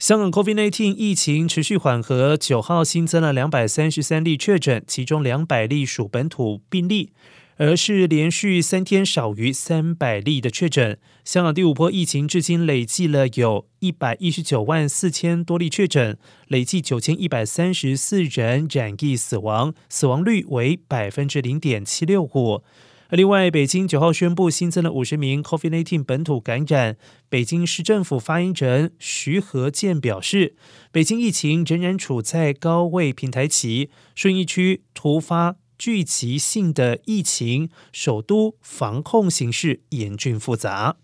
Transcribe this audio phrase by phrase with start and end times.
[0.00, 7.12] 香港 COVID-19 疫情持续缓和，九号新增了两百三十三例确诊，其中两百例属本土病例，
[7.58, 10.98] 而是连续三天少于三百例的确诊。
[11.22, 16.16] 香港第五波疫情至今累计了有一百一十九万四千多例确诊，
[16.48, 22.62] 累计九千一百三十四人染疫死亡，死亡率为百分之零点七六五。
[23.12, 26.96] 另外，北京九号宣布新增了五十名 COVID-19 本土感染。
[27.28, 30.54] 北京市政府发言人徐和建表示，
[30.92, 40.98] 北京疫情仍然处在高位平台期，顺义区突发聚集性的疫情，首都防控形势严峻复杂。